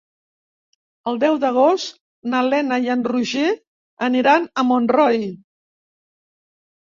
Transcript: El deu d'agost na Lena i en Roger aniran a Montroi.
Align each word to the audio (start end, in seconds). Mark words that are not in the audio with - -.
El 1.09 1.19
deu 1.23 1.35
d'agost 1.43 1.99
na 2.31 2.39
Lena 2.47 2.79
i 2.87 2.89
en 2.93 3.03
Roger 3.09 3.45
aniran 4.09 4.47
a 4.61 4.63
Montroi. 4.69 5.27